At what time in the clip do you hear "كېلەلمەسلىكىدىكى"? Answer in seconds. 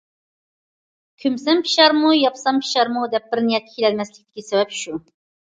3.77-4.49